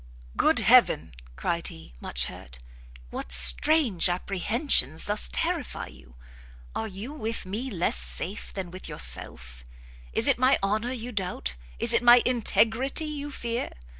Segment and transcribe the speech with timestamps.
[0.35, 2.57] "Good heaven," cried he, much hurt,
[3.11, 6.15] "what strange apprehensions thus terrify you?
[6.73, 9.63] are you with me less safe than with yourself?
[10.11, 11.53] is it my honour you doubt?
[11.77, 13.69] is it my integrity you fear?